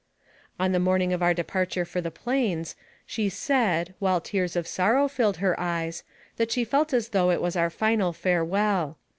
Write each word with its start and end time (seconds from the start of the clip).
On 0.59 0.71
the 0.71 0.79
morning 0.79 1.13
of 1.13 1.21
our 1.21 1.35
departure 1.35 1.85
for 1.85 2.01
the 2.01 2.09
plains, 2.09 2.75
she 3.05 3.29
said 3.29 3.93
(while 3.99 4.19
tears 4.19 4.55
of 4.55 4.65
sorrow 4.67 5.07
filled 5.07 5.37
her 5.37 5.53
eyes) 5.59 6.01
that 6.37 6.51
she 6.51 6.63
felt 6.65 6.91
as 6.91 7.09
though 7.09 7.29
it 7.29 7.39
was 7.39 7.55
our 7.55 7.69
final 7.69 8.11
farewell. 8.11 8.97